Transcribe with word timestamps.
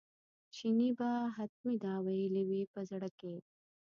چیني 0.55 0.89
به 0.97 1.09
حتمي 1.35 1.75
دا 1.85 1.93
ویلي 2.05 2.43
وي 2.49 2.61
په 2.73 2.79
زړه 2.89 3.09
کې. 3.19 3.35